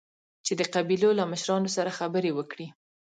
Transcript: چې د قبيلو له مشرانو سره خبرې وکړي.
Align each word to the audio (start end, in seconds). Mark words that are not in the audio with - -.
چې 0.45 0.53
د 0.59 0.61
قبيلو 0.73 1.09
له 1.19 1.23
مشرانو 1.31 1.69
سره 1.77 1.95
خبرې 1.99 2.31
وکړي. 2.33 2.67